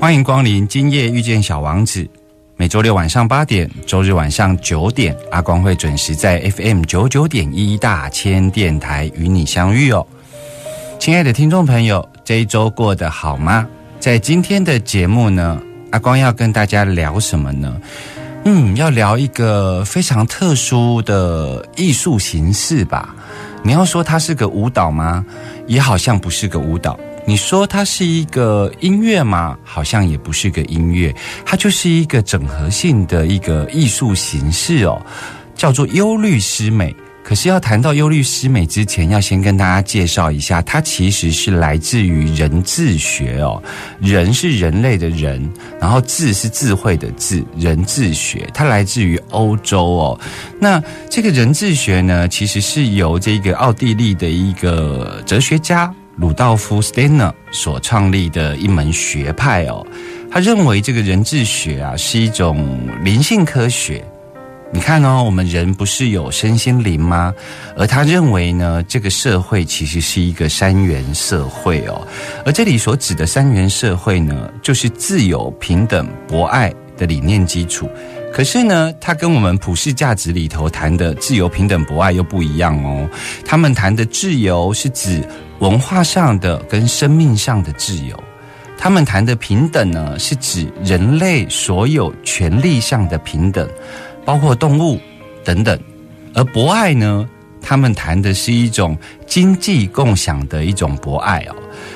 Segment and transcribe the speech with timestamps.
[0.00, 2.21] 欢迎光临，今夜遇见小王子。
[2.62, 10.06] 每周六晚上八点，周日晚上九点，阿光会准时在 FM 九九点一大千电台与你相遇哦。
[11.00, 13.66] 亲爱的听众朋友，这一周过得好吗？
[13.98, 15.60] 在今天的节目呢，
[15.90, 17.80] 阿光要跟大家聊什么呢？
[18.44, 23.12] 嗯，要聊一个非常特殊的艺术形式吧。
[23.64, 25.26] 你要说它是个舞蹈吗？
[25.66, 26.96] 也好像不是个舞蹈。
[27.24, 29.56] 你说它是一个音乐吗？
[29.64, 35.00] 好像也不是个音乐，它就是一个整合性的一个艺术形式哦，
[35.54, 36.94] 叫做忧虑诗美。
[37.24, 43.62] 可是要谈到忧虑诗美之前，要先跟大家介绍一下，它其实是来自于人智学哦。
[44.00, 45.48] 人是人类的人，
[45.80, 50.20] 然后智是智慧的智，人智学它来自于欧洲哦。
[50.58, 59.86] 那这个人智学呢，其实是由这个奥地利的一个哲学家鲁道夫·斯 n 纳所创立的一门学派哦。
[60.30, 64.04] 他认为这个人智学啊是一种灵性科学。
[64.74, 67.34] 你看哦，我们人不是有身心灵吗？
[67.76, 72.06] 而他认为呢，这个社会其实是一个三元社会哦。
[72.46, 77.86] 而这里所指的三元社会呢，就是自由、平等、博爱的理念基础。
[78.32, 83.06] 可是呢，它跟我们普世价值里头谈的自由、平等、博爱又不一样哦。
[83.44, 85.22] 他们谈的自由是指
[85.62, 88.20] 文化上的跟生命上的自由。
[88.76, 93.68] 他们谈的平等呢，是指人类所有权利上的平等。
[94.24, 95.00] 包括动物
[95.44, 95.76] 等等，
[96.32, 97.28] 而博爱呢，
[97.60, 98.96] 他们谈的是一种
[99.26, 101.54] 经济共享的一种博爱哦。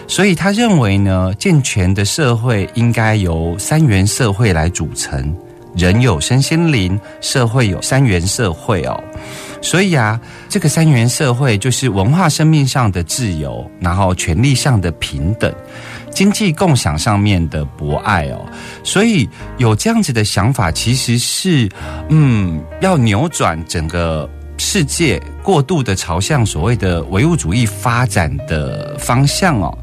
[0.09, 5.37] 所以他认为呢，健全的社会应该由三元社会来组成，
[5.77, 9.03] 人有身心灵，社会有三元社会哦。
[9.67, 15.53] 所以啊，这个三元社会就是文化生命上的自由，然后权利上的平等。
[16.11, 18.47] 经济共享上面的博爱哦，
[18.85, 19.29] 所以
[19.59, 21.69] 有这样子的想法，其实是
[22.11, 29.77] 嗯，要扭转整个世界过度的朝向所谓的唯物主义发展的方向哦，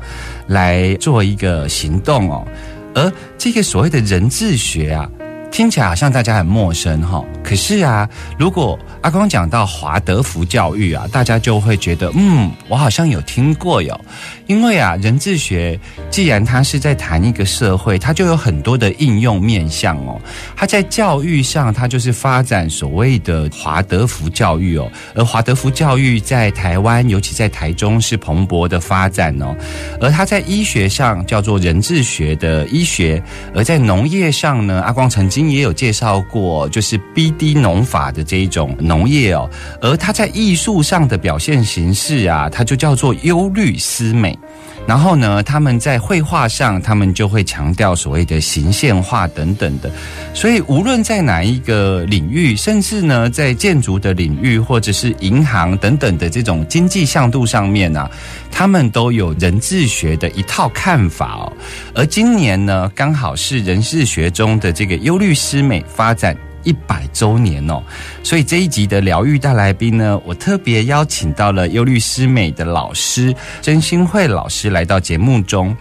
[0.48, 2.48] 来做一个行动哦。
[2.96, 5.10] 而这个所谓的人智学啊，
[5.54, 8.10] 听起来好像大家很陌生哈，可是啊，
[8.40, 14.02] 如果阿光讲到华德福教育啊，大家就会觉得，嗯，我好像有听过哟。
[14.48, 20.20] 因为啊，人智学既然它是在谈一个社会，它就有很多的应用面向哦。
[20.56, 24.92] 它在教育上，它就是发展所谓的华德福教育哦。
[25.14, 29.56] 而华德福教育在台湾，尤其在台中是蓬勃的发展哦。
[30.02, 33.22] 而它在医学上叫做人智学的医学，
[33.54, 39.50] 而在农业上呢，阿光曾经也有介绍过，就是 BD 农法的这一种农业哦。
[39.82, 44.38] 而它在艺术上的表现形式啊，它就叫做忧虑思美。
[44.86, 49.90] 然后呢，他们在绘画上，他们就会强调所谓的形象化等等的。
[50.34, 58.12] 所以，无论在哪一个领域，甚至呢，在建筑的领域，或者是银行等等的这种经济向度上面啊，
[58.52, 61.54] 他们都有人智学的一套看法哦。
[61.96, 66.38] 而今年呢，刚好是人智学中的这个忧虑师美发展。
[66.64, 67.82] 一百周年哦，
[68.24, 75.76] 所以这一集的疗愈大来宾呢，我特别邀请到了忧律诗美的老师真心慧老师来到节目中。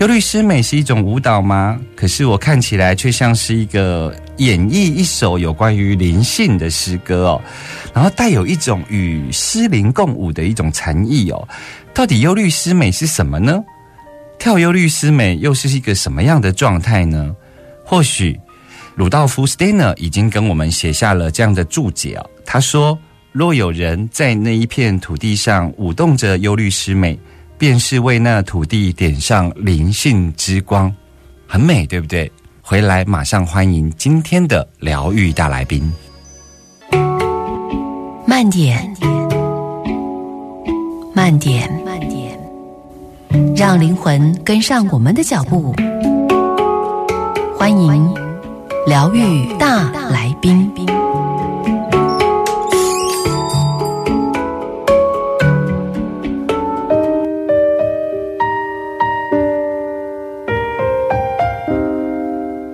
[0.00, 1.80] 忧律诗美是一种舞蹈吗？
[1.94, 7.42] 可是我看起来却像是一个演绎一首有关于灵性的诗歌哦，
[7.94, 11.46] 然后带有一种与诗灵共舞的一种禅意哦。
[11.94, 13.62] 到底忧律诗美是什么呢？
[14.36, 17.32] 跳忧律诗美又是一个什么样的状态呢？
[17.84, 18.40] 或许。
[18.96, 22.24] 鲁道夫·斯 n 纳已经跟我们写下了这样的注解哦。
[22.46, 22.96] 他说
[23.32, 27.18] ：“若有人在那一片土地上舞动着忧虑诗美，
[27.58, 30.94] 便是为那土地点上灵性之光。”
[31.48, 32.30] 很美，对不对？
[32.62, 35.92] 回来马上欢迎今天的疗愈大来宾。
[38.26, 38.96] 慢点，
[41.12, 42.38] 慢点，慢点，
[43.56, 45.74] 让灵魂跟上我们的脚步。
[47.58, 48.14] 欢迎
[48.86, 50.70] 疗愈大来宾。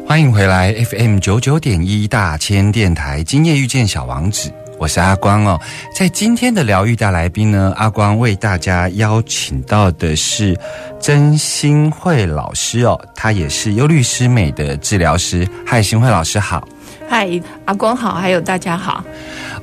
[0.05, 5.61] 欢迎回来 FM 九九点一大千电台，今夜遇见小王子，我是阿光哦。
[5.95, 10.59] 在今天的疗愈大来宾呢，阿光为大家邀请到的是
[10.99, 15.47] 曾新慧老师哦，她也是忧律师美的治疗师。
[15.67, 16.67] 嗨，新慧老师好。
[17.07, 17.29] 嗨，
[17.67, 19.05] 阿光好，还有大家好。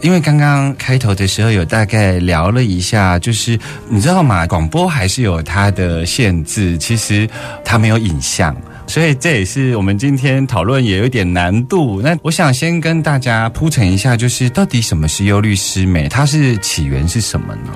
[0.01, 3.57] 因为刚刚开头的时候有大概聊了一下，就是
[3.89, 4.45] 你知道吗？
[4.45, 7.27] 广播还是有它的限制，其实
[7.65, 8.55] 它没有影像。
[8.87, 12.01] 所以这也是我们今天讨论也有点难度。
[12.01, 16.07] 那我想先跟大家铺陈一下，就是到底什么是忧虑师美？
[16.07, 17.71] 它是起源是什么呢？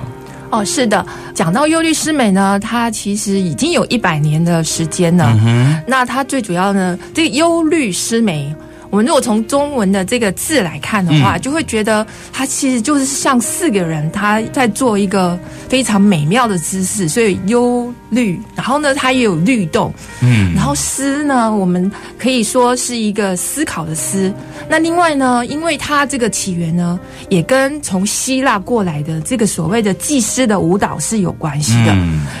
[0.50, 5.38] 哦，是的，讲到忧虑师美呢，它其实已经有一百年的时间了。
[5.86, 8.54] 那它最主要呢，这个忧虑师美。
[8.92, 19.90] 我们如果从中文的这个字来看的话，就会觉得它其实就是像四个人他在做一个非常美妙的姿势，所以忧虑，然后呢，它也有律动，
[20.20, 24.30] 嗯，然后思呢，我们可以说是一个思考的思。
[24.68, 27.00] 那另外呢，因为它这个起源呢，
[27.30, 31.96] 也跟从希腊过来的这个所谓的祭司的舞蹈是有关系的，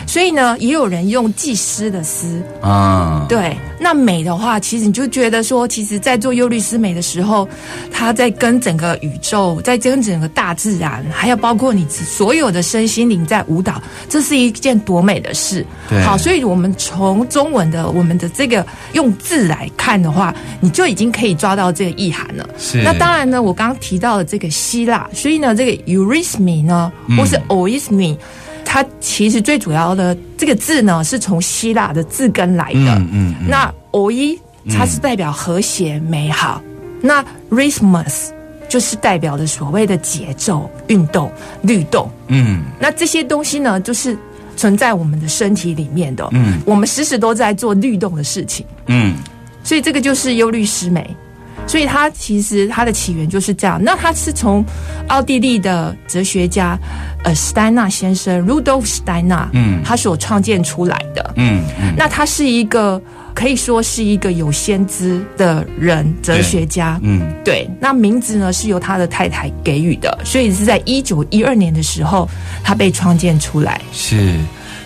[0.06, 2.42] 所以呢，也有人用祭司的思。
[2.60, 3.56] 啊，对。
[3.80, 7.48] 那美的话，其实你就觉得说，其实，在做忧律师美的时候，
[7.90, 15.64] 他在跟整个宇宙，在跟整个大自然，还有包括你所有的身心灵在舞蹈，这是一件多美的事。
[16.04, 22.48] 好，所以我们从中文的我们的这个用字来看的话，你就已经可以抓到这个意涵了。
[22.58, 22.82] 是。
[22.82, 28.16] 那当然呢，我刚刚提到的这个希腊，所以呢，这个 Eurythmi 呢，或是 oismy。
[28.64, 32.94] 它其实最主要的这个字呢，是从希腊的字根来的。
[32.94, 33.34] 嗯嗯。
[33.46, 34.38] 那 o 一
[34.68, 36.62] 它是代表和谐美好，
[37.00, 38.28] 那 rhythmus
[38.68, 41.30] 就是代表的所谓的节奏、运动、
[41.62, 42.10] 律动。
[42.28, 42.62] 嗯。
[42.78, 44.16] 那这些东西呢，就是
[44.56, 46.26] 存在我们的身体里面的。
[46.32, 46.60] 嗯。
[46.64, 48.64] 我们时时都在做律动的事情。
[48.86, 49.14] 嗯。
[49.64, 51.14] 所以这个就是忧虑失美。
[51.64, 53.80] 所以它其实它的起源就是这样。
[53.82, 54.64] 那它是从
[55.06, 56.76] 奥地利的哲学家
[57.22, 61.32] 呃史丹纳先生 Rudolf Steiner，嗯，他所创建出来的。
[61.36, 61.94] 嗯嗯。
[61.96, 63.00] 那他是一个
[63.34, 66.98] 可以说是一个有先知的人，哲学家。
[67.02, 67.68] 嗯，对。
[67.80, 72.28] 那名字呢是由他的太太给予的，所以是在一九一二年的时候，
[72.62, 73.80] 他被创建出来。
[73.92, 74.36] 是。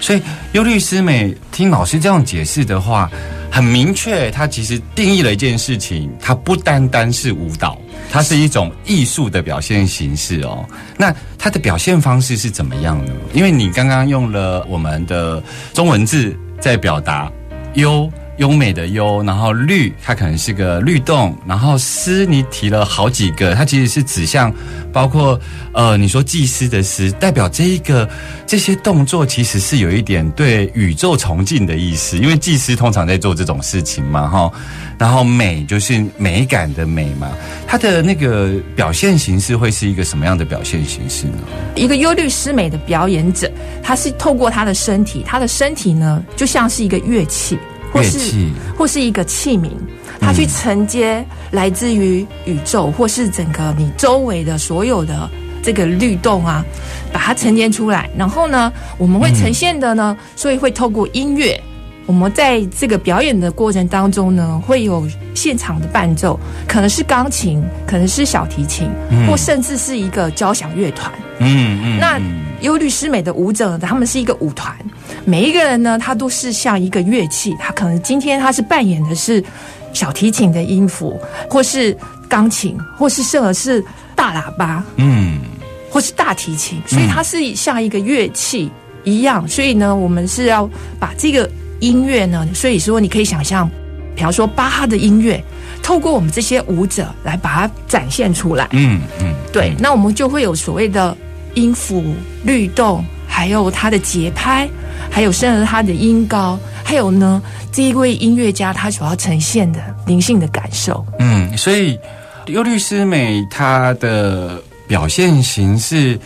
[0.00, 0.22] 所以
[0.52, 3.10] 优律师美听老师这样解释的话。
[3.48, 7.78] 很明确，他其实定义了一件事情，它不单单是舞蹈，
[8.10, 10.62] 它是一种艺术的表现形式哦。
[10.98, 13.12] 那它的表现方式是怎么样呢？
[13.32, 17.32] 因为你刚刚用了我们的中文字在表达
[17.76, 18.10] 优。
[18.36, 24.52] 优美的优，然后律，它可能是个律动，然后诗，你提了好几个，它其实是指向，
[24.92, 25.38] 包括
[25.72, 28.08] 呃，你说祭司的司，代表这一个
[28.46, 34.52] 这些动作其实是有一点对宇宙崇敬的意思，因为祭司通常在做这种事情嘛，哈。
[34.98, 37.30] 然后美就是美感的美嘛，
[37.66, 41.34] 它的那个表现形式会是一个什么样的表现形式呢？
[41.74, 43.50] 一个忧律诗美的表演者，
[43.82, 47.58] 他是透过他的身体，他的身体呢就像是一个乐器。
[47.96, 48.48] 或是
[48.78, 49.70] 或是一个器皿，
[50.20, 55.28] 它去承接来自于宇宙，或是整个你周围的所有的
[55.62, 56.64] 这个律动啊，
[57.12, 58.08] 把它承接出来。
[58.16, 61.60] 然后呢，我们会呈现的呢，所以会透过音乐，
[62.06, 66.38] 我们在这个表演的过程当中呢，会有现场的伴奏，
[66.68, 68.88] 可能是钢琴，可能是小提琴，
[69.26, 71.10] 或甚至是一个交响乐团。
[71.38, 72.20] 嗯嗯，那
[72.60, 74.74] 忧虑师美的舞者，他们是一个舞团。
[75.28, 79.42] 每一个人呢，他都是像一个乐器，他可能今天他是扮演的是
[79.92, 81.94] 小提琴的音符，或是
[82.28, 85.40] 钢琴，或是甚至是大喇叭，嗯，
[85.90, 88.70] 或是大提琴，所以它是像一个乐器
[89.02, 89.46] 一样。
[89.48, 93.68] 所以呢，我们是要把这个音乐呢，所以说你可以想象，
[94.14, 95.42] 比方说巴哈的音乐，
[95.82, 98.68] 透过我们这些舞者来把它展现出来。
[98.70, 101.16] 嗯嗯，对，那我们就会有所谓的
[101.54, 102.14] 音符
[102.44, 103.04] 律动。
[103.28, 104.66] 还有它的节拍，
[105.16, 107.40] 还有甚至他的音高，还有呢，
[107.72, 111.02] 这一位音乐家他所要呈现的灵性的感受。
[111.18, 111.98] 嗯，所以
[112.48, 116.20] 优律师美他的表现形式，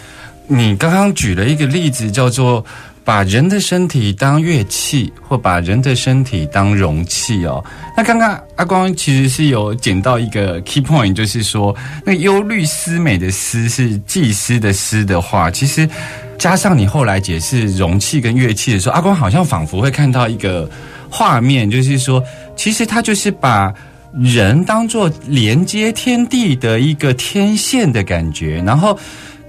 [0.49, 2.67] 你刚刚举了一个例子，叫做。
[3.11, 7.61] 把人的身体当乐器，或把人的身体当容器哦。
[7.97, 11.75] 那刚刚阿光其实是有捡到一个 key point，就是说
[12.07, 15.91] 那忧虑思美的思是祭司的思的话，其实
[16.39, 20.71] 加上你后来解释容器跟乐器的时候，阿光好像仿佛会看到一个
[21.11, 22.23] 画面，就是说
[22.55, 23.75] 其实他就是把
[24.15, 28.97] 人当做连接天地的一个天线的感觉，然后。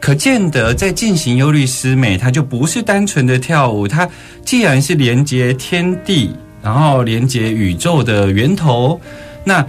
[0.01, 3.87] 可见得，在进行忧虑思美，它就不是单纯的跳舞。
[3.87, 4.09] 它
[4.43, 8.99] 既然是连接天地，然后连接宇宙的源头，
[9.43, 9.63] 那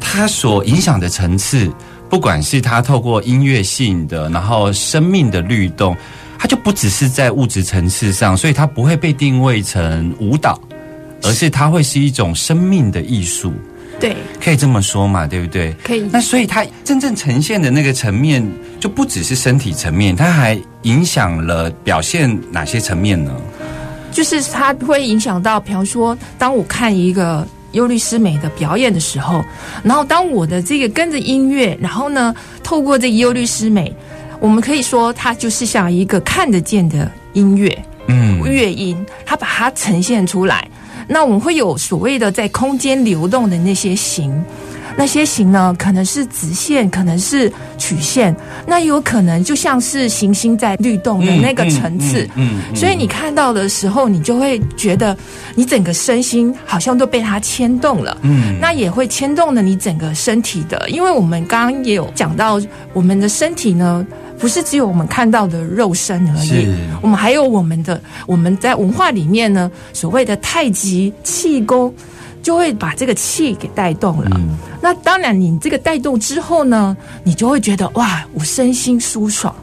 [0.00, 1.70] 它所影响的层次，
[2.10, 5.96] 不管是它透过音乐性的，然后生命的律动，
[6.36, 10.60] 它就不只是在物质层次上，所以它不会被定位成舞蹈，
[11.22, 13.52] 而是它会是一种生命的艺术。
[14.00, 15.74] 对，可以这么说嘛，对不对？
[15.82, 16.08] 可以。
[16.12, 18.46] 那所以它真正呈现的那个层面，
[18.78, 23.34] 就不只是身体层面，它还影响了表现哪些层面呢？
[24.12, 29.44] 就是它会影响到，比方说，当我看一个忧律师美的表演的时候，
[29.82, 33.92] 然后当我的这个跟着音乐，然后呢，透过这个忧律师美，
[34.38, 37.76] 我们可以说它就是像一个看得见的音乐，
[38.06, 40.66] 嗯，乐音，它把它呈现出来。
[41.08, 44.30] 那我们会有所谓的在空间流动的那些形，
[44.94, 48.36] 那些形呢，可能是直线，可能是曲线，
[48.66, 52.28] 那有可能就像是行星在律动的那个层次。
[52.34, 55.16] 嗯，所以你看到的时候，你就会觉得
[55.54, 58.16] 你整个身心好像都被它牵动了。
[58.20, 62.60] 嗯，那也会牵动了你整个身体的，因为我们刚刚也有讲到，
[62.92, 64.06] 我们的身体呢。
[64.38, 71.92] 不是只有我们看到的肉身而已，我们还有我们的我们在文化里面呢，所谓的太极气功，
[72.42, 74.40] 就会把这个气给带动了。
[74.80, 79.54] 那当然，你这个带动之后呢，你就会觉得哇，我身心舒爽。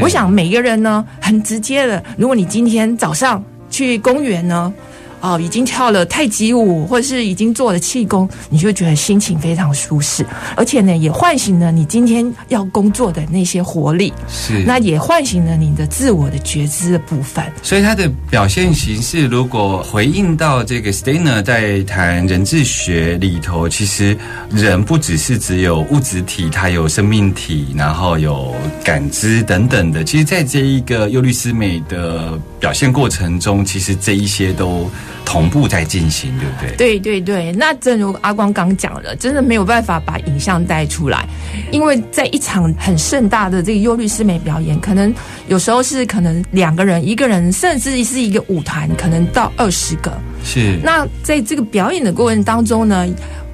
[0.00, 4.72] 我想每个人呢，很直接的，如果你今天早上去公园呢。
[5.20, 10.24] 哦，已经跳了太极舞，或者是已经做了气功，你就觉得心情非常舒适，
[10.56, 14.12] 而且呢，也唤醒了你今天要工作的那些活力。
[14.28, 17.44] 是，那也唤醒了你的自我的觉知的部分。
[17.62, 24.16] 所以它的表现形式，如果回应到这个 Steiner 在谈人智学里头，其实
[24.50, 30.04] 人不只是只有物质体，它有生命体，然后有感知等等的。
[30.04, 34.88] 其实，在这一个优律思美的表现过程中，其实这一些都。
[35.28, 36.76] 同步在进行，对不对？
[36.76, 41.28] 对对对，那正如阿光刚讲了，真的没有办法把影像带出来，
[41.70, 45.14] 因为在一场很盛大的这个忧律师美表演，可能
[45.46, 50.10] 有时候是可能两个人、一个人，甚至是一个舞团，可能到二十个。
[50.42, 50.78] 是。
[50.82, 53.06] 那在这个表演的过程当中呢？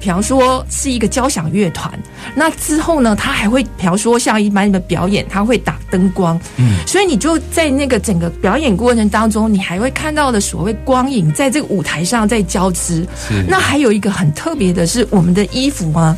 [0.05, 1.91] 比方说是一个交响乐团，
[2.35, 13.03] 那之后呢，他还会比方说像一般的表演，他会打灯光，嗯，所以你就在那个整个表演过程当中，你还会看到的所谓光影在这个舞台上在交织。
[13.17, 16.15] 是，那还有一个很特别的是我们的衣服啊，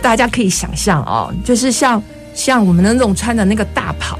[0.00, 2.00] 大家可以想象哦，就是像
[2.36, 4.16] 像我们的那种穿的那个大袍，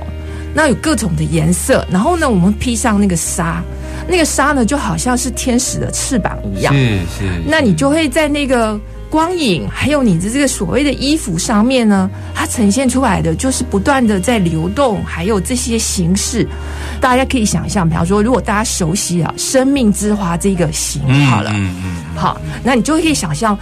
[0.53, 3.63] 那有各种的颜色，然后呢，我们披上那个纱，
[4.09, 6.81] 那个纱呢就好像是天使的翅膀一样，是
[7.17, 8.77] 是，那你就会在那个。
[9.15, 16.45] 光影，还有你的这个所谓的衣服上面呢，它呈现出来的就是不断的在流动，还有这些形式，
[17.01, 23.57] 大家可以想象，比方说，如果大家熟悉啊“生命之花”这个形，好了，嗯嗯，好，那你就可以想象，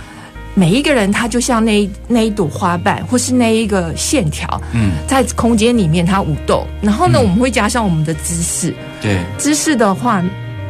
[0.54, 10.24] 每一个人他就像那那一朵花瓣，或是那一个线条，嗯，在空间里面它舞动，然后呢，我们会加上我们的姿势，对，姿势的话。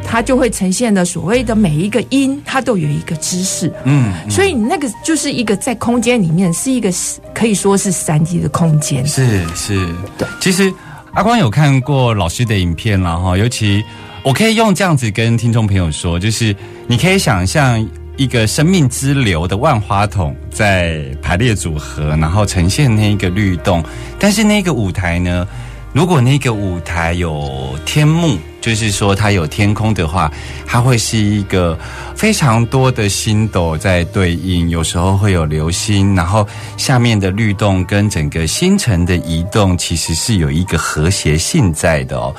[0.04, 6.90] 它就会呈现的所谓的每一个音，它都有一个姿势，嗯，所以那个就是一个在空间里面是一个
[7.34, 10.28] 可以说是三 D 的空间，是是，对。
[10.40, 10.72] 其实
[11.12, 13.82] 阿光有看过老师的影片了哈，尤其
[14.22, 16.54] 我可以用这样子跟听众朋友说，就是
[16.86, 17.84] 你可以想象
[18.16, 23.82] 一个生命之流的万花筒在排列组合，然后呈现那一个律动，
[24.18, 25.46] 但是那个舞台呢？
[25.92, 30.32] 如果那个舞台有天幕，就是说它有天空的话，
[30.66, 31.78] 它会是一个
[32.16, 42.34] 非常多的星斗在对应，有时候会有流星，然后下面的律动跟整个星辰的移动，其实是有一个和谐性在的哦。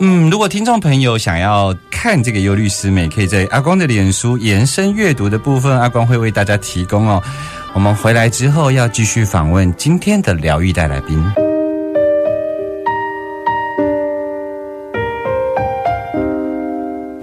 [0.00, 7.20] 嗯，如果听众朋友想要看这个忧律师美，可以在阿光的脸书延伸阅读的部分，阿光会为大家提供哦。
[7.72, 11.53] 我们回来之后要继续访问今天的疗愈带来宾。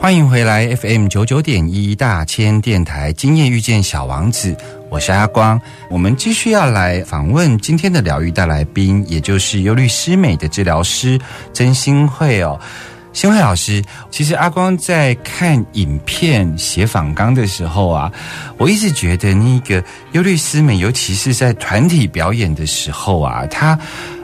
[0.02, 4.58] 欢迎回来 FM 九九点一大千电台，今夜遇见小王子，
[4.90, 5.62] 我是阿光。
[5.92, 11.22] 我们继续要来访问今天的疗愈大来宾，也就是忧律师美的治疗师
[11.54, 12.60] 真心慧哦。
[13.14, 13.80] 新慧老师，
[14.10, 18.12] 其实阿光在看影片写访纲的时候啊，
[18.58, 23.78] 我一直觉得那个忧律师美，尤其是在团体表演的时候啊，他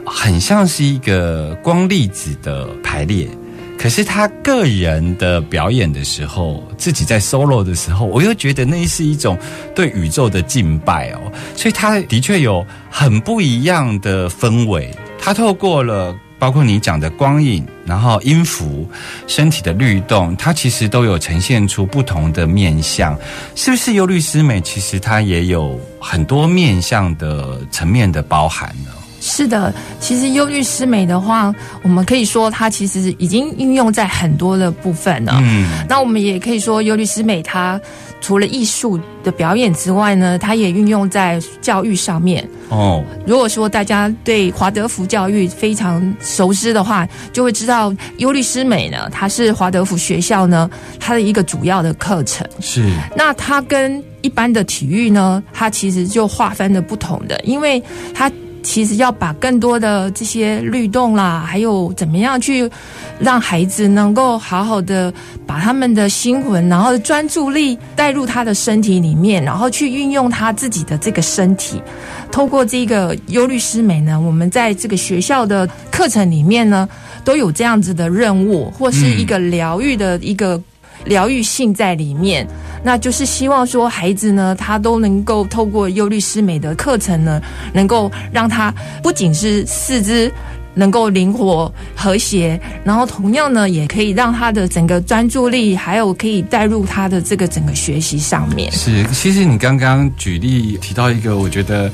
[0.03, 3.29] 很像是一个光粒子的排列。
[3.77, 9.37] 可是他个人的表演的时候，自己在 solo 的时候，我又觉得那是一种
[9.75, 11.31] 对宇宙的敬拜哦。
[11.55, 14.93] 所以他的确有很不一样的氛围。
[15.19, 18.87] 他透过了包括你讲的光影，然后音符、
[19.27, 23.17] 身体的律动，它其实都有呈现出不同的面相。
[23.55, 24.61] 是不是忧律师美？
[24.61, 28.91] 其实它也有很多面相的层面的包含呢？
[29.27, 35.37] 是的，其实忧律诗美的话，我们可以说它其实已经应用在很多的部分了。
[35.41, 37.79] 嗯，那我们也可以说忧律诗美它
[38.21, 42.47] 除了艺术的表演之外呢，它也运用在教育上面。
[42.69, 50.69] 哦，如果说大家对华德福教育非常熟知的话，就会知道忧律诗美呢，它是华德福学校呢
[50.99, 52.47] 它的一个主要的课程。
[52.61, 58.31] 是，那它跟一般的体育呢，它其实就划分的不同的，因为它。
[58.67, 62.69] 其实要把更多的这些律动啦，还有怎么样去
[63.17, 65.11] 让孩子能够好好的
[65.45, 71.81] 把他们的心魂，然后专注力带入他的身体里面，然后去运用他自己的这个身体。
[72.29, 76.87] 透过这个忧律师美呢，我们在这个学校的课程里面呢，
[77.23, 80.61] 都有这样子的任务，或是一个疗愈的一个
[81.05, 82.45] 疗愈性在里面。
[82.83, 87.41] 那就是希望说，孩子呢，他都能够透过忧律师美的课程呢，
[87.73, 90.31] 能够让他不仅是四肢
[90.73, 98.71] 能够灵活和谐，然后同样呢，也可以让他的整个专注力，还有可以带入他的这个整个学习上面。
[98.71, 101.91] 是，其实你刚刚举例提到一个，我觉得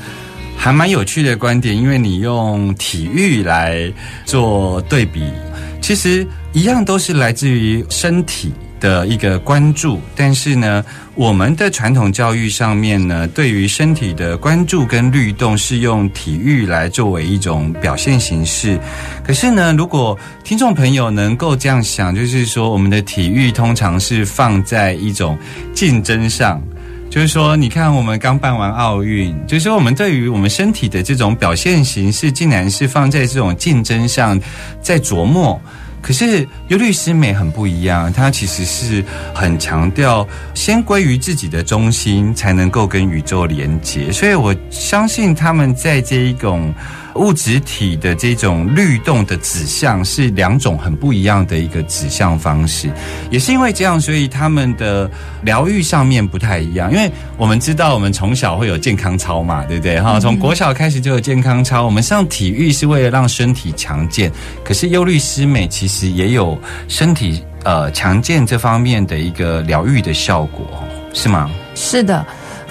[0.56, 3.90] 还蛮有趣的观点，因为你用体育来
[4.26, 5.32] 做对比，
[5.80, 8.52] 其实一样都是来自于身体。
[8.84, 18.78] 的一个关注，但是呢，我们的传统教育上面呢，对于身体的关注跟律动是用体育来作为一种表现形式。
[19.26, 25.38] 可是呢，如果听众朋友能够这样想，就是说，我们的体育通常是放在一种
[25.72, 26.62] 竞争上，
[27.08, 34.38] 就是说，你看我们刚办完奥运，就是说，我们对于我们身体的这种表现形式，竟然是放在这种竞争上，
[34.82, 35.58] 在琢磨。
[36.04, 39.02] 可是尤律师美很不一样，他其实是
[39.34, 44.12] 很强调先归于自己的中心，才能够跟宇宙连接。
[44.12, 46.74] 所以我相信他们在这一种。
[47.14, 52.90] 物质体的这种律动的指向是两种很不一样的一个指向方式，
[53.30, 55.10] 也是因为这样，所以他们的
[55.42, 56.90] 疗愈上面不太一样。
[56.90, 60.00] 因为我们知道，我们从小会有健康操嘛，对不对？
[60.00, 61.84] 哈，从国小开始就有健康操。
[61.84, 64.30] 我们上体育是为了让身体强健，
[64.64, 70.66] 可是忧虑师美其实也有身体呃强健这方面的一个疗愈的效果，
[71.12, 71.50] 是吗？
[71.74, 72.24] 是的。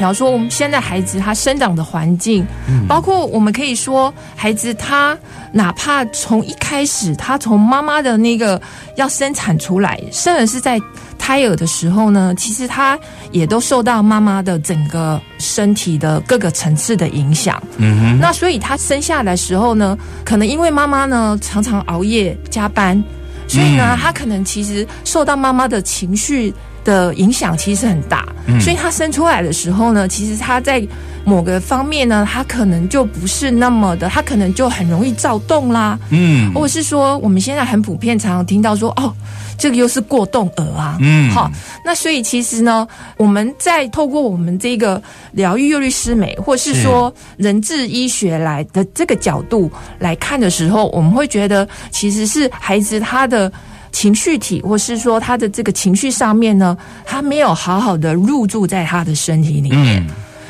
[0.03, 2.45] 比方说，我们现在孩子他生长的环境，
[2.89, 5.17] 包括我们可以说，孩子他
[5.53, 8.61] 哪怕从一开始，他从妈妈的那个
[8.97, 10.77] 要生产出来，甚至是在
[11.17, 12.99] 胎儿的时候呢，其实他
[13.31, 17.63] 也都受到妈妈的整个身体的各个层次的影响。
[17.77, 23.01] 嗯哼，那所以他生下来时候呢，可能因为妈妈呢常常熬夜加班，
[23.47, 26.53] 所以呢，他可能其实受到妈妈的情绪。
[26.83, 28.27] 的影响其实很大，
[28.59, 30.85] 所以他生出来的时候呢，其实他在
[31.25, 39.13] 某个方面呢，他可能就不是那么的，他可能就很容易躁动啦，嗯，或者是说我们现在很普遍常常听到说，哦，
[39.57, 41.49] 这个又是过动儿啊，嗯，好，
[41.85, 53.49] 那所以其实呢，我们在透过我们这个疗愈忧律师美，或是说人治医学来的这个角度来看的时候，我们会觉得其实是孩子他的。
[53.93, 60.05] 情绪体，或是说他的这个情绪上面呢，他没有好好的入住在他的身体里面，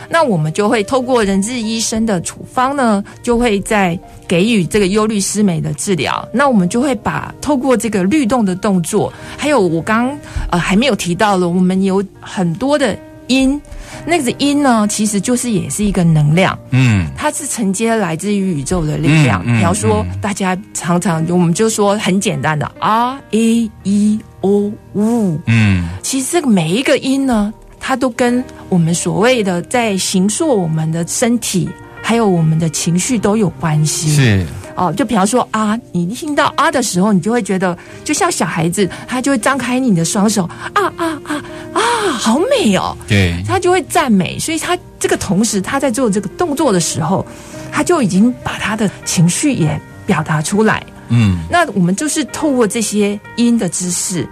[0.09, 6.27] 那我们就会透过人质医生的处方呢，就会在给予这个忧虑失美的治疗。
[6.31, 10.17] 那我们就会把透过这个律动的动作，还有我刚
[10.49, 13.61] 呃还没有提到了，我们有很多的音。
[14.05, 19.41] 那个音呢，其实就是也是一个能量，嗯，它是承接来自于宇宙的力量。
[19.43, 31.69] 比方说，大家常常我们就说很简单的 R A E O U，嗯，其实这个每一个音呢，它都跟我们所谓的在形塑我们的身体，
[32.01, 34.09] 还有我们的情绪都有关系。
[34.09, 34.45] 是。
[34.75, 41.81] 哦，就比方说啊，你听到啊的时候，你就会觉得就像小孩子，他就会张开你的双手，啊啊啊啊，
[42.19, 42.95] 好美哦！
[43.07, 47.25] 对，他就会赞美，所以他这个同时他在做这个动作的时候，
[47.71, 50.83] 他就已经把他的情绪也表达出来。
[51.09, 54.27] 嗯，那我们就是透过这些音的知识，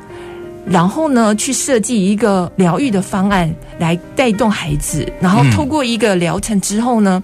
[0.65, 7.21] 然后呢，去设计一个疗愈的方案来带动孩子，然后透过一个疗程之后呢，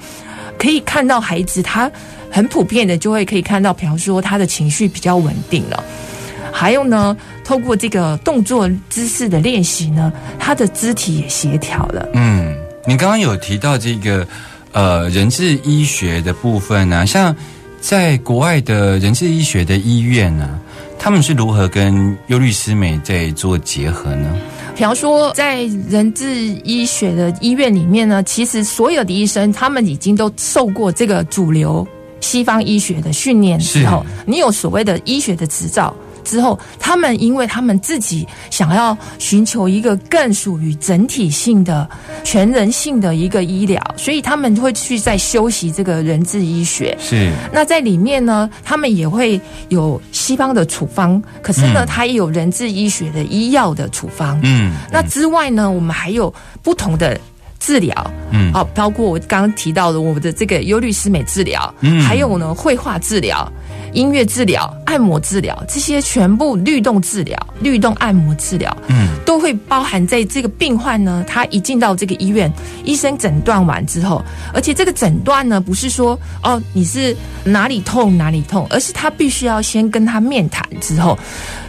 [0.60, 1.90] 可以看到孩子他
[2.32, 5.84] 很普遍的就会可以看到，比方说他的情绪比较稳定了。
[6.52, 12.08] 还有呢，透过这个动作姿势的练习呢，他的肢体也协调了。
[12.14, 14.28] 嗯，你刚刚有提到这个
[14.72, 17.36] 呃人质医学的部分呢，像
[17.80, 20.60] 在国外的人质医学的医院呢，
[20.98, 24.36] 他们是如何跟优律师美在做结合呢？
[24.76, 26.26] 比方说，在人质
[26.64, 31.88] 医学的医院里面呢，其实所有的医生他们已经都受过这个主流
[32.22, 35.94] 西方医学的训练之后，你有所谓的医学的执照。
[36.24, 41.90] 之后，他们因为他们自己想要寻求一个更属于整体性的、
[42.22, 46.98] 全人性的一个医疗，所以他们会去在修习这个人治医学。
[47.00, 47.32] 是。
[47.54, 54.38] 那在里面呢，他们也会有西方的处方，可是呢，它也有人治医学的医药的处方。
[54.44, 54.74] 嗯。
[54.92, 57.18] 那之外呢，我们还有不同的
[57.68, 58.12] 治疗。
[58.32, 58.54] 嗯。
[58.54, 61.74] 好，包括我刚刚提到的我们的这个忧虑师美治疗。
[61.82, 62.02] 嗯。
[62.02, 63.52] 还有呢，绘画治疗。
[63.94, 71.24] 音乐治疗、按摩治疗，这些全部律动治疗、律动按摩治疗，嗯，都会包含在这个病患呢。
[71.26, 72.52] 他一进到这个医院，
[72.84, 74.22] 医生诊断完之后，
[74.54, 81.18] 而且这个诊断呢，不是说哦你是哪里痛哪里痛，而是他必须要先跟他面谈之后，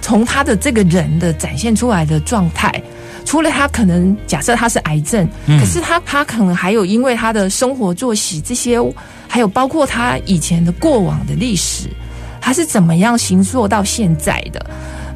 [0.03, 2.71] 从他的这个人的展现出来的状态，
[3.29, 8.81] 除了他可能假设他是癌症，可是他他可能还有因为他的生活作息这些，
[9.29, 11.91] 还有包括他以前的过往的历史。
[12.41, 14.65] 他是怎么样行塑到现在的？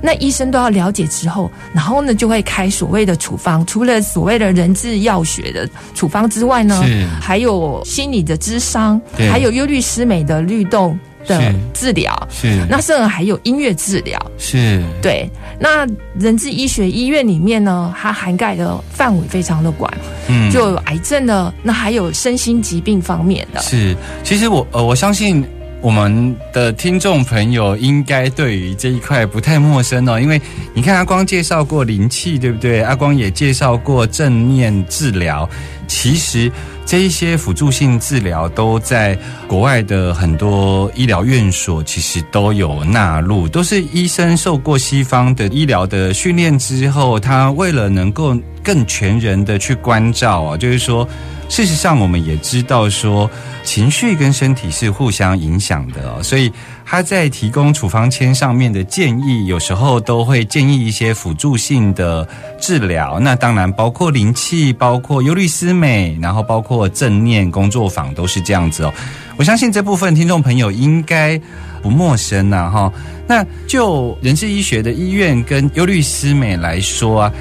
[0.02, 3.64] 那医生都要了解之后，然后呢就会开所谓的处方。
[3.64, 6.84] 除了所谓的人质药学的处方之外呢，
[7.18, 12.28] 还有心理的智商，还有忧虑师美的律动的治疗。
[12.30, 14.18] 是，那甚至还有音乐治疗。
[14.38, 15.28] 是，对。
[15.58, 15.86] 那
[16.18, 19.92] 人质医学医院里面呢，它涵盖的范围非常的广，
[20.28, 23.60] 嗯，就有癌症的，那还有身心疾病方面的。
[23.60, 25.44] 是，其实我呃，我相信。
[25.82, 30.40] 我们的听众朋友应该对于这一块不太陌生哦，因为
[30.74, 32.80] 你看阿光介绍过灵气，对不对？
[32.82, 35.48] 阿光也介绍过正念治疗。
[35.88, 36.48] 其实
[36.84, 51.08] 这一些辅助性治疗都在国外的很多医疗院所，其实都有纳入，都是医生受过西方的医疗的训练之后，他为了能够更全人的去关照啊，就是说。
[51.48, 53.30] 事实上，我们也知道说，
[53.62, 56.50] 情绪跟身体是互相影响的哦，所以
[56.82, 62.26] 他在提供处方签上面的建议，有时候都会建议一些辅助性的
[62.58, 63.20] 治疗。
[63.20, 68.94] 那当然包括灵气，包括尤律师美，然后包括正念工作坊，都是这样子哦。
[69.36, 71.38] 我相信这部分听众朋友应该
[71.82, 72.90] 不陌生呐，哈。
[73.26, 77.32] 那就人事医学的医院跟尤律师美来说啊。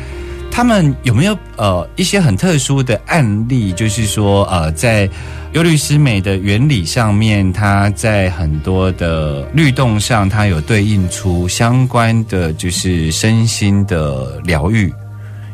[0.52, 3.72] 他们有没有呃一些很特殊的案例？
[3.72, 5.10] 就是说呃，在
[5.54, 14.94] 忧律师美的原理上面，它在很多的律动上，它有对应出相关的就是身心的疗愈，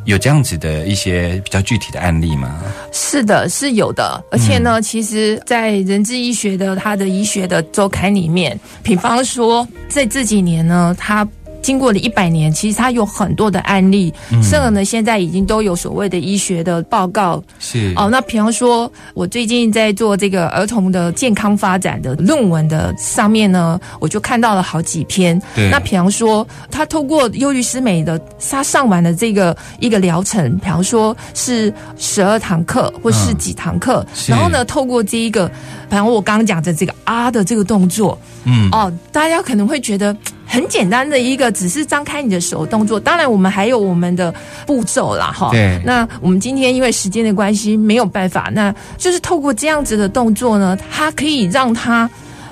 [0.05, 2.59] 有这样子的一些比较具体的案例吗？
[2.91, 4.23] 是的，是有的。
[4.31, 11.25] 而且呢，其实，在人智医学的它的医学的周刊里面，比方说在这几年呢，它。
[11.61, 17.43] 经过了一百年，其实它有很多的案例，甚至呢，现在已经都有所谓的医学的报告。
[17.59, 25.39] 是哦，那比方说，我最近在做这个儿童的健康发展的论文的上面呢，我就看到了好几篇。
[25.71, 35.47] 那比方说，他透过忧郁师美的他上完的这个一个疗程，比方说是十二堂课或是几堂课，然后呢，透过这一个，
[35.89, 40.15] 比方我刚刚讲的这个啊的这个动作，嗯，哦，大家可能会觉得。
[40.47, 42.99] 很简单的一个，只是张开你的手动作。
[42.99, 44.33] 当然，我们还有我们的
[44.65, 45.51] 步骤啦，哈。
[45.51, 45.79] 对。
[45.85, 48.49] 那我们今天因为时间的关系，没有办法。
[48.53, 52.09] 那就是透过这样子的动作呢，它可以让他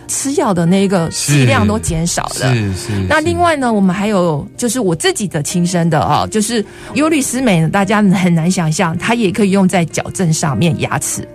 [0.07, 2.53] 吃药的那个剂量都减少了。
[2.53, 2.91] 是是。
[3.09, 11.27] 那另外呢，我们还有就是我自己的亲身的哦，就是优律思美呢，大家很难想象，它也可以用在矫正上面牙齿。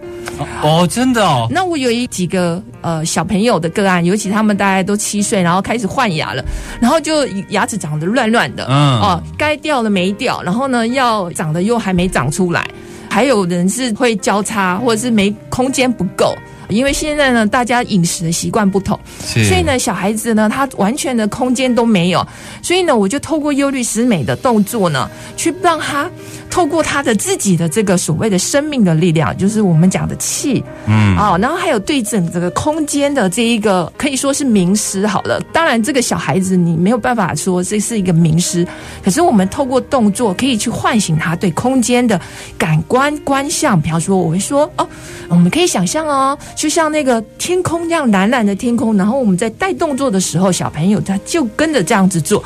[0.63, 1.49] 哦，真的哦。
[1.51, 6.45] 那我有一几个呃小朋友的个案，尤其他们大概都七岁，然后开始换牙了，
[6.81, 12.67] 然后就牙齿长得乱乱的，嗯，哦，该掉的没掉，然后呢，要长的又还没长出来，
[13.09, 16.35] 还有人是会交叉，或者是没空间不够，
[16.69, 22.27] 因为现在呢，大家饮食的习惯不同，所以呢，小孩子呢，他完全的空间都没有，
[22.63, 26.09] 所以呢，我就透过忧虑思美的动作呢，去让他
[26.51, 35.41] 透过他的自己的这个所谓的生命的力量，就是我们讲的气，嗯，啊，然后还有对整这个空间的这一个可以说是名师好了。
[35.53, 38.67] 当然，这个小孩子你没有办法说这是一个名师，
[39.03, 42.21] 可是我们透过动作可以去唤醒他对空间的
[42.59, 43.81] 感官观象。
[43.81, 44.87] 比方说，我会说哦，
[45.29, 52.43] 我们可以想象哦，就像那个天空这样蓝蓝的天空，然后我们在带动作的时候，小朋友他就跟着这样子做。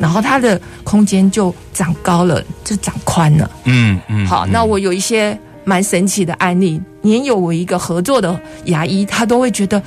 [0.00, 3.48] 然后它的空间就长高了，就长宽了。
[3.64, 4.26] 嗯嗯。
[4.26, 9.80] 好，那我有一些蛮神奇的案例，年有我一个合作的牙医，他都会觉得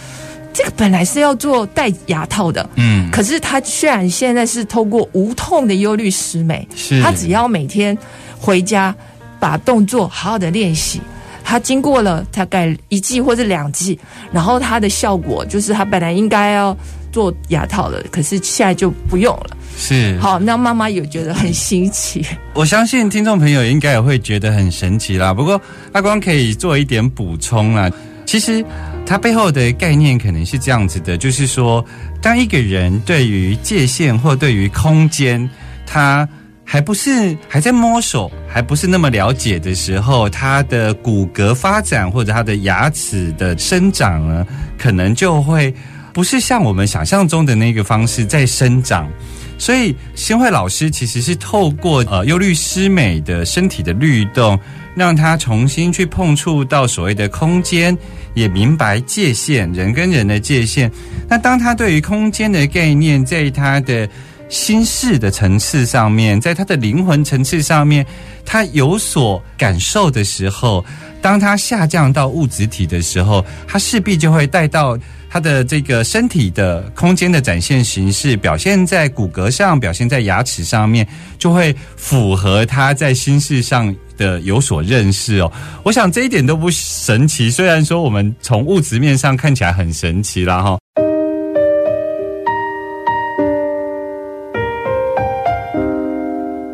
[0.54, 7.98] 这个本来是要做戴牙套的，嗯，可是他虽然现在是透过无痛的忧虑失美，是，他只要每天
[8.40, 8.96] 回家
[9.40, 11.02] 把动作好好的练习，
[11.44, 13.98] 他经过了大概一季或者两季，
[14.32, 16.78] 然后他的效果就是他本来应该要
[17.12, 19.58] 做牙套的，可是现在就不用了。
[19.76, 22.26] 是好，那妈妈有觉得很新奇。
[22.54, 25.34] 我相信听众朋友应该也会觉得很神奇啦。
[25.34, 25.60] 不过
[25.92, 27.90] 阿光可以做一点补充啦。
[28.26, 28.64] 其实
[29.06, 31.84] 它背后的概念可能是这样子的，就是说，
[32.22, 35.48] 当一个人对于界限或对于空间，
[35.86, 36.28] 他
[36.64, 45.74] 还不是还在摸索，还不是那么了解的时候，他的骨骼发展或者他的牙齿的生长呢，可能就会
[46.14, 49.10] 不是像我们想象中的那个方式在生长。
[49.58, 54.60] 所以，新慧老师其实是透过呃忧虑师美的身体的律动，
[54.96, 57.98] 让他重新去碰触到所谓的空间，
[58.34, 60.92] 也明白界限，人跟人的界限。
[61.30, 64.10] 那当他对于空间的概念，在他的
[64.50, 68.06] 心事的层次上面，在他的灵魂层次上面，
[68.46, 70.84] 他有所感受的时候，
[71.22, 74.98] 当他下降到物质体的时候，他势必就会带到。
[75.34, 81.08] 他的这个身体的空间的展现形式，表现在骨骼上，表现在牙齿上面，
[81.40, 85.52] 就会符合他在心事上的有所认识哦。
[85.82, 90.78] 我想这一点都不神奇，虽然说我们从物质面上看起来很神奇啦，哈。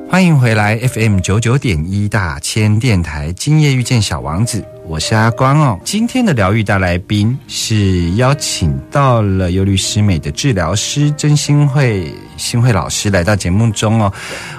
[0.10, 4.62] 欢迎回来 FM 九九点一大千电台，今夜遇见小王子。
[4.90, 14.12] 我是阿光哦，今天的疗愈大来宾是邀请到了忧律师美的治疗师真心慧新慧老师来到节目中哦。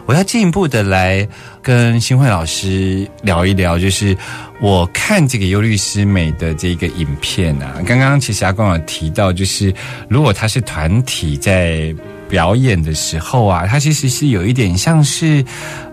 [0.07, 1.29] 我要进一步的来
[1.61, 4.17] 跟新慧老师聊一聊，就是
[4.61, 9.75] 我看这个忧律师美的这个影片啊，刚刚其实阿光有提到，就是
[10.09, 11.93] 如果他是团体在。
[12.31, 15.45] 表演的时候啊，它其实是有一点像是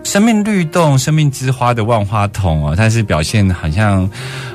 [0.04, 4.08] 生命律动、生命之花的万花筒哦，它是表现好像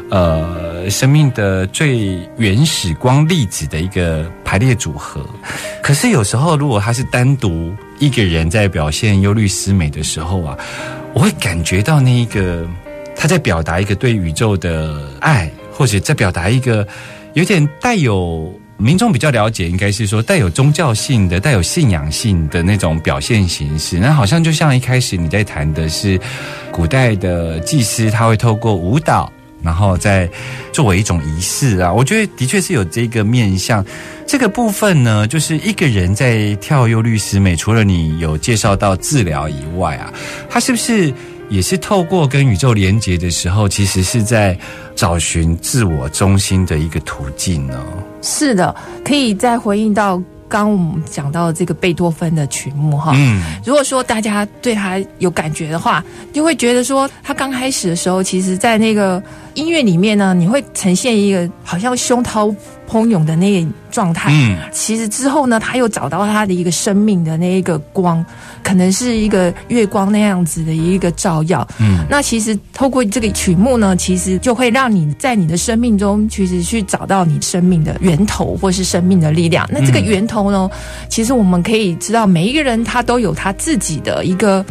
[0.10, 5.22] 呃生命的最原始光粒子的一个排列组合。
[5.82, 10.58] 可是有时候，如果他是单独一个人在表现忧虑思美的时候啊，
[11.14, 12.66] 我会感觉到那一个
[13.14, 16.88] 他在表达一个对宇宙的爱，或者在表达一个
[17.34, 18.58] 有点带有。
[18.78, 23.98] 民众比较了解，应该是说带有宗教性的、带有信仰性的那种表现形式。
[24.00, 26.20] 那好像就像一开始你在谈的是，
[26.72, 29.32] 古代的祭司他会透过舞蹈，
[29.62, 30.30] 然后再
[30.72, 31.94] 作为一种仪式啊。
[31.94, 33.86] 我觉得的确是有这个面向。
[34.26, 40.12] 这个部分呢，就是一个人在跳忧律师美，除了你有介绍到治疗以外啊，
[40.50, 41.14] 他是不是？
[41.54, 44.58] 也是透过跟宇宙连接的时候，其实是在
[44.96, 47.80] 找寻自我中心的一个途径呢。
[48.24, 53.12] 是的，可以再回应到刚我们讲到这个贝多芬的曲目哈。
[53.16, 59.22] 嗯，如果说大家对他有感觉的话，就会觉得说他刚开始的时候，其实在那个
[59.54, 62.54] 音乐里面呢，你会呈现一个好像胸涛。
[62.86, 68.24] 汹涌的那个状态，嗯，其实之后呢，他又找到他的一个生命的那一个光，
[68.62, 79.68] 可能是一个月光那样子的一个照耀，嗯，那其实透过这个曲目呢，其实就会让你在你的生命中，其实去找到你生命的源头，或是生命的力量。
[79.72, 80.70] 那这个源头呢，
[81.10, 84.64] 其实我们可以知道，每一个人他都有他自己的一个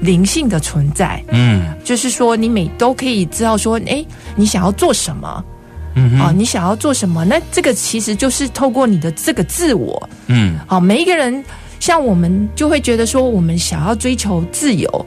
[0.00, 5.44] 灵性的存在，嗯，就是说你每都可以知道说，哎，你想要做什么。
[5.96, 7.24] 嗯，啊，你想要做什么？
[7.24, 11.44] 那这个其实就是透过你的这个自我，嗯，好，每一个人
[11.80, 15.06] 像我们就会觉得说，我们想要追求自由，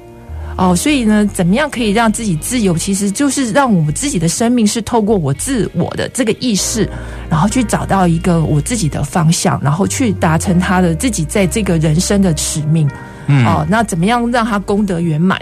[0.58, 2.77] 哦，所以呢，怎么样可以让自己自由？
[2.77, 6.86] 其实就是让我们自己的生命是透过我自我的这个意识，
[7.29, 12.89] 然后去找到一个我自己的方向，然后去达成他的自己在这个人生的使命，
[13.27, 15.39] 嗯，哦，那怎么样让他功德圆满？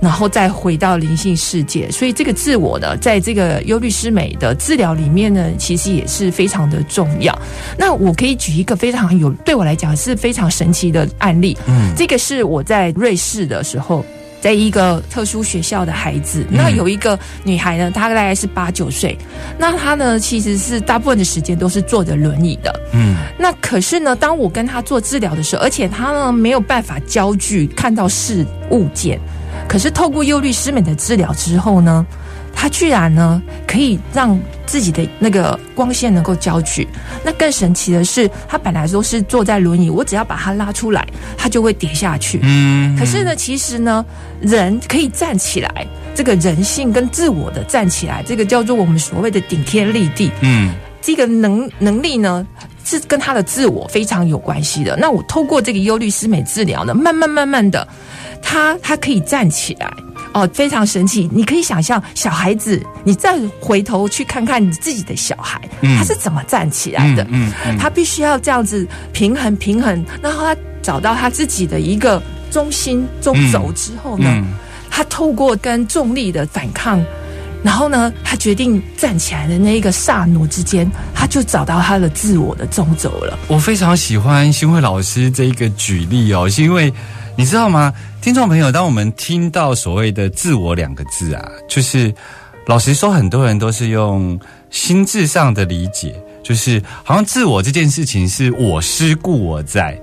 [0.00, 7.36] 然后再回到灵性世界，所以这个自我呢，在这个忧虑师美的治疗里面呢，其实也是非常的重要。
[7.76, 11.58] 那我可以举一个非常有对我来讲是非常神奇的案例。
[11.66, 14.06] 嗯，这个是我在瑞士的时候
[14.40, 19.16] 在一个特殊学校的孩子，那有一个女孩呢，她大概是八九岁，
[19.58, 29.18] 那她呢其实是大部分的时间都是坐着轮椅的，嗯，那可是呢，当我跟她做治疗的时候，而且她呢没有办法焦距看到事物件，
[29.68, 32.06] 可是透过忧虑失美的治疗之后呢。
[32.60, 36.88] 他居然呢，可以让自己的那个光线能够焦距。
[37.22, 42.40] 那更神奇的是，他本来都是坐在轮椅，我只要把他拉出来，他就会跌下去。
[42.42, 42.96] 嗯。
[42.98, 44.04] 可是呢，其实呢，
[44.40, 50.32] 人可以站起来，这个人性跟自我的站起来，这个叫做我们所谓的顶天立地。
[50.40, 50.74] 嗯。
[51.00, 52.44] 这个能能力呢，
[52.84, 54.96] 是跟他的自我非常有关系的。
[54.96, 57.86] 那我透过这个忧虑思美治疗呢，慢慢慢慢的，
[58.42, 59.88] 他他可以站起来。
[60.32, 61.28] 哦，非常神奇！
[61.32, 65.60] 你可以想象小孩子，你再回头去看看你自己的小孩，
[65.96, 67.26] 他是怎么站起来的？
[67.30, 74.44] 嗯，他必须要这样子平衡平衡，然后他找到他自己的一个中心中轴之后呢，
[74.90, 77.04] 他透过跟重力的反抗，
[77.62, 83.38] 然后呢，他决定站起来的那一个刹那之间，他就找到他的自我的中轴了。
[83.48, 86.92] 我非常喜欢新慧老师这一个举例哦，是因为
[87.38, 87.94] 你知道吗？
[88.20, 92.12] 听众朋友，当我们听到所谓的“自我”两个字啊，就是
[92.66, 94.36] 老实说，很多人都是用
[94.70, 99.96] 心智上的理解，就是好像自我这件事情是我思故我在。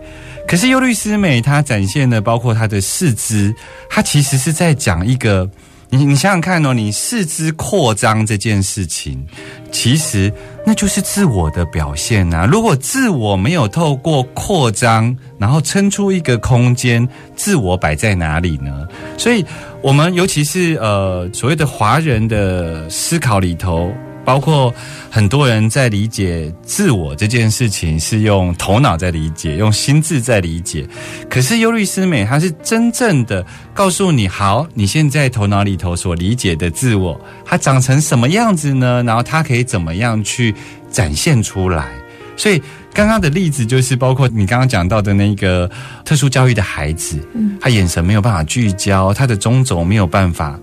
[0.48, 3.54] 可是尤律师美她展现的，包括她的四肢，
[3.90, 5.50] 她其实是在讲一个。
[5.96, 9.26] 你想想看哦，你四肢扩张这件事情，
[9.72, 10.34] 其实
[10.66, 12.48] 那就是自我的表现呐。
[12.52, 18.88] 如果自我没有透过扩张，然后撑出一个空间，自我摆在哪里呢？
[19.18, 19.46] 所以，
[19.82, 23.94] 我们尤其是呃所谓的华人的思考里头。
[24.26, 24.74] 包括
[25.12, 30.86] 很多人在理解自我这件事情，是用头脑在理解，用心智在理解。
[31.30, 39.04] 可是忧律师美，他是真正的告诉你：好，你现在头脑里头所理解的自我，它长成什么样子呢？
[39.04, 40.54] 然后它可以怎么样去
[40.90, 41.88] 展现出来？
[42.36, 42.62] 所以
[42.94, 45.70] 刚刚的例子就是，包括你刚刚讲到的那个
[46.04, 50.60] 特殊教育的孩子，嗯，他眼神没有办法聚焦，他的中轴没有办法。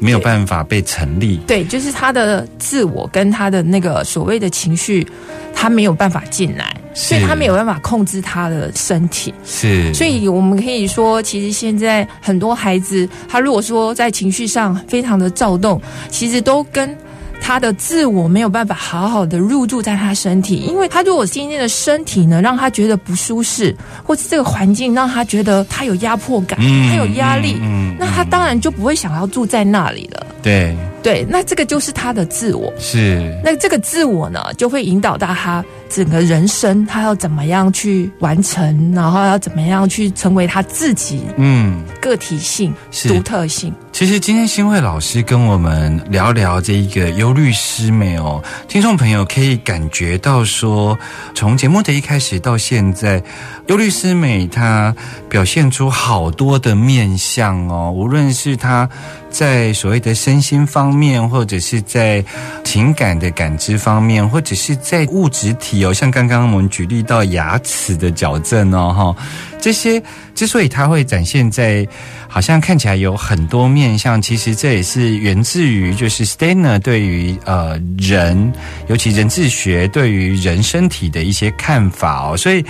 [0.00, 5.06] 没有办法被成立，对，就是他的自我跟他的那个所谓的情绪，
[5.54, 9.32] 他没有办法进来，所以他没有办法控制他的身体。
[9.44, 16.96] 是，所以我们可以说，其实现在很多孩子，他如果说在情绪上非常的躁动，其实都跟。
[17.40, 23.74] 他的自我没有办法好好的入住在他身体，因为他如果今天的身体呢，让他觉得不舒适，
[24.04, 27.56] 或是这个环境让他觉得他有压迫感，他有压力，
[27.98, 30.26] 那他当然就不会想要住在那里了。
[30.42, 30.76] 对。
[31.02, 32.70] 对，那这个就是他的自我。
[32.78, 42.74] 是，那这个自我呢，就会引导到他整个人生，他要怎么样去完成，然后要怎么样去成为他自己，嗯，个体性、
[43.08, 43.72] 独特性。
[44.00, 48.42] 其实今天新慧老师跟我们聊聊这一个忧律师美哦？
[48.66, 50.98] 听众朋友可以感觉到说，
[51.34, 53.22] 从节目的一开始到现在，
[53.66, 54.96] 忧律师美她
[55.28, 58.88] 表现出好多的面相哦，无论是她。
[59.30, 62.24] 在所谓的身心方面，或者是在
[62.64, 69.24] 情感的感知方面，或者是在物质体哦，像刚刚我们举例到牙齿的矫正哦，哈，
[69.60, 70.02] 这些
[70.34, 71.86] 之所以它会展现在
[72.26, 78.52] 好像看起来有很多面面相，其实这也是源自于就是 Steiner 对于呃人，
[78.88, 82.64] 尤其人智学对于人身体的一些看法哦，所以。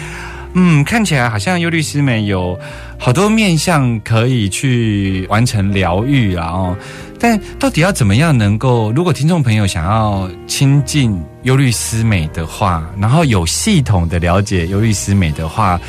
[0.52, 2.59] 嗯，看起来好像优律师们有
[2.98, 6.48] 好多面向可以去完成疗愈啊！
[6.48, 6.76] 哦，
[7.20, 8.90] 但到底要怎么样能够？
[8.90, 15.80] 如果听众朋友想要亲近优律师美的话，然后有系统的了解优律师美的话，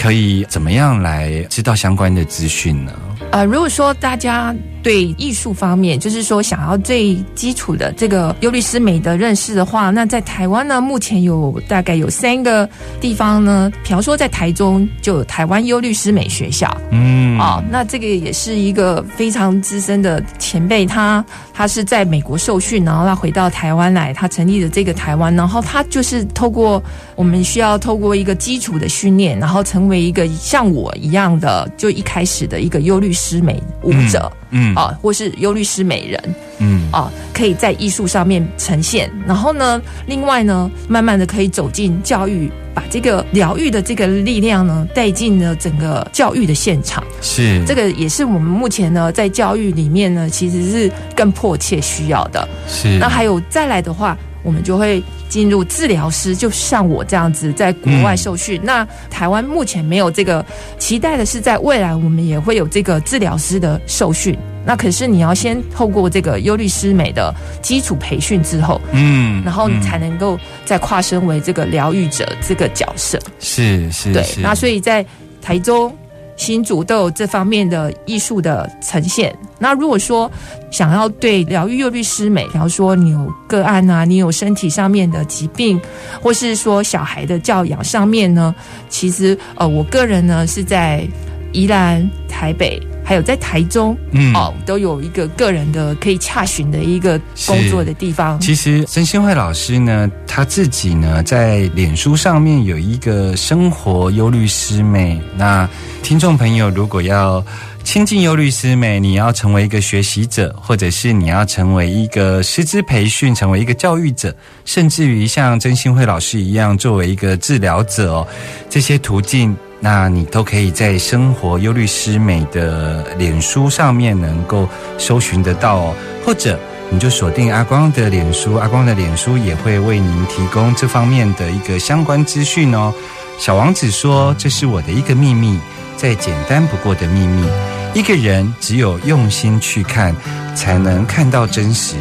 [0.00, 2.92] 可以怎么样来知道相关的资讯呢？
[3.32, 4.54] 呃，如果说大家。
[4.80, 12.66] 对艺术方面，就是说想要最基础的这个尤律师美的认识的话，那在台湾呢，目前有大概有三个
[13.00, 13.70] 地方呢。
[13.82, 21.22] 比方说在台中就有台湾优律师美学校，嗯，啊，那这个也是一个非常资深的前辈，他
[21.58, 26.80] 他是在美国受训，然后他回到台湾来，他成立了这个台湾，然后他就是透过
[27.16, 34.30] 我们需要透过一个基础的训练，然后成为一个像我一样的，就一开始的一个优律师美舞者。
[34.50, 39.10] 嗯啊，或是忧律师美人，嗯啊，可以在艺术上面呈现。
[39.26, 47.02] 然后呢，另外呢，慢慢的可以走进教育，把这个疗愈的这个力量呢带进了整个教育的现场。
[47.20, 52.48] 是，这个也是我们目前呢在教育里面呢，其实是更迫切需要的。
[52.68, 58.60] 是，那还有再来的话，我们就会进入治疗师，就像我这样子在国外受训。
[58.62, 60.46] 那台湾目前没有这个，
[60.78, 64.38] 期待的是在未来我们也会有这个治疗师的受训。
[64.68, 73.18] 那可是你要先透过这个忧律师美的基础培训之后，嗯，然后你才能够再跨身为这个疗愈者这个角色。
[73.40, 74.22] 是是，对。
[74.42, 75.02] 那所以在
[75.40, 75.90] 台中。
[76.38, 79.36] 新竹都有这方面的艺术的呈现。
[79.58, 80.30] 那如果说
[80.70, 85.80] 想要对疗愈幼律师美，比方说你有个案啊，你有身体上面的疾病，
[86.22, 88.54] 或是说小孩的教养上面呢，
[88.88, 91.04] 其实呃，我个人呢是在
[91.52, 92.80] 宜兰、台北。
[93.08, 98.38] 还有在台中，嗯，哦，都有一个个人的可以洽询的一个工作的地方。
[98.38, 105.18] 其实曾新慧老师呢，他自己呢，在脸书上面有一个生活忧律师妹。
[105.38, 105.66] 那
[106.02, 107.42] 听众朋友，如果要
[107.82, 114.36] 亲近忧律师妹，你要成为一个学习者，或者是你要成为一个师资培训，成为一个教育者，
[114.66, 118.28] 甚至于像曾新慧老师一样，作为一个治疗者哦，
[118.68, 119.56] 这些途径。
[119.80, 124.68] 那你都可以在生活忧虑师美的脸书上面能够
[124.98, 125.94] 搜寻得到哦，
[126.26, 126.58] 或者
[126.90, 132.92] 你就锁定阿光的脸书，阿光的脸书也会为您提供这方面的一个相关资讯哦。
[133.38, 135.60] 小王子说：“这是我的一个秘密，
[135.96, 137.48] 再简单不过的秘密。
[137.94, 140.12] 一个人只有用心去看，
[140.56, 141.94] 才能看到真实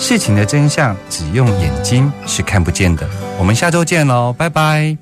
[0.00, 0.96] 事情的真相。
[1.08, 3.08] 只用眼睛是看不见的。”
[3.38, 4.96] 我们下周见喽，拜拜。